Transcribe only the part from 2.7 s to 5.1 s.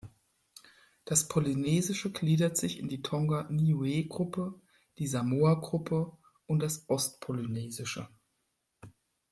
in die "Tonga-Niue-Gruppe", die